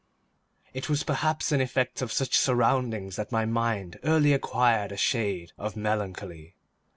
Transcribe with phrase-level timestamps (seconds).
[0.73, 5.51] It was perhaps an effect of such surroundings that my mind early acquired a shade
[5.59, 6.55] of melancholy.